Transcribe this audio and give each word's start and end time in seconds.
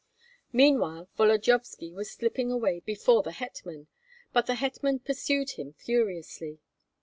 Meanwhile 0.51 1.09
Volodyovski 1.15 1.93
was 1.93 2.09
slipping 2.11 2.49
away 2.51 2.79
before 2.79 3.21
the 3.21 3.33
hetman, 3.33 3.85
but 4.33 4.47
the 4.47 4.55
hetman 4.55 4.97
pursued 4.97 5.51
him 5.51 5.73
furiously. 5.73 6.57